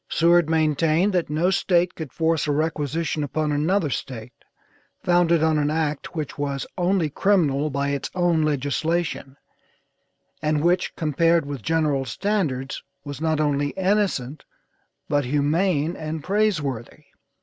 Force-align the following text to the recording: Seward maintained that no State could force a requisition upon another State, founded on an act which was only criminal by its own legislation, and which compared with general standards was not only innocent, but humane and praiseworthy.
Seward 0.09 0.49
maintained 0.49 1.13
that 1.13 1.29
no 1.29 1.51
State 1.51 1.93
could 1.93 2.11
force 2.11 2.47
a 2.47 2.51
requisition 2.51 3.23
upon 3.23 3.51
another 3.51 3.91
State, 3.91 4.33
founded 5.03 5.43
on 5.43 5.59
an 5.59 5.69
act 5.69 6.15
which 6.15 6.39
was 6.39 6.65
only 6.75 7.07
criminal 7.07 7.69
by 7.69 7.89
its 7.89 8.09
own 8.15 8.41
legislation, 8.41 9.37
and 10.41 10.63
which 10.63 10.95
compared 10.95 11.45
with 11.45 11.61
general 11.61 12.03
standards 12.05 12.81
was 13.05 13.21
not 13.21 13.39
only 13.39 13.69
innocent, 13.77 14.43
but 15.07 15.23
humane 15.25 15.95
and 15.95 16.23
praiseworthy. 16.23 17.03